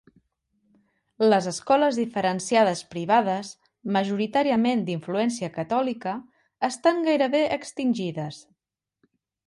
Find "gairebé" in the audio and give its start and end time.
7.11-7.47